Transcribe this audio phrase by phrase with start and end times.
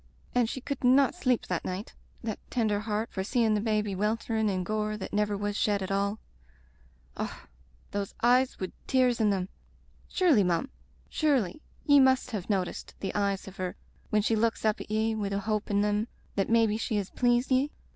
[0.33, 1.93] And she could not sleep the night,
[2.23, 5.83] that tender heart, for seein' the baby wel terin' in gore that never was shed
[5.83, 6.17] at all.
[7.15, 7.47] Och—
[7.91, 9.47] those eyes wid tears in them!
[10.07, 10.71] Surely, mum—
[11.11, 13.75] ^surely, ye must have noticed the eyes of her
[14.09, 17.11] when she looks up at ye wid the hope in them that maybe she has
[17.11, 17.69] pleased ye?